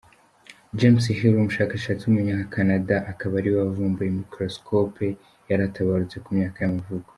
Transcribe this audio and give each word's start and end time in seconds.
James 0.77 1.03
Hillier, 1.17 1.39
umushakashatsi 1.41 2.01
w’umunyakanada, 2.03 2.95
akaba 3.11 3.33
ariwe 3.39 3.57
wavumbuye 3.61 4.09
Microscope 4.19 5.05
yaratabarutse, 5.49 6.17
ku 6.23 6.29
myaka 6.37 6.57
y’amavuko. 6.63 7.09